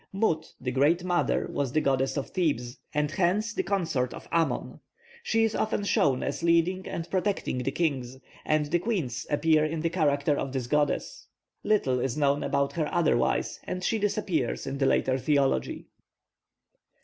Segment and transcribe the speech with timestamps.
[0.13, 4.79] +Mut+, the great mother, was the goddess of Thebes, and hence the consort of Amon.
[5.21, 9.81] She is often shown as leading and protecting the kings, and the queens appear in
[9.81, 11.27] the character of this goddess.
[11.63, 15.85] Little is known about her otherwise, and she disappears in the later theology.